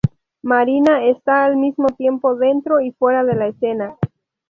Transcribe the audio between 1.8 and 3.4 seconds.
tiempo dentro y fuera de